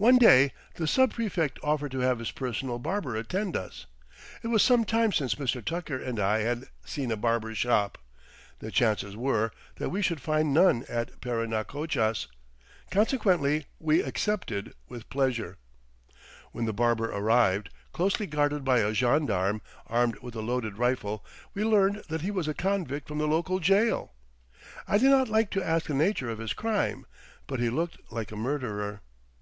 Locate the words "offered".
1.60-1.90